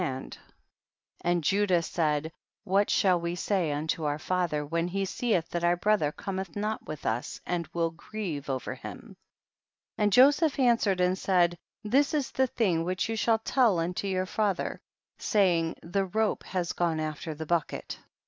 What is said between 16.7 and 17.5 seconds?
gone after the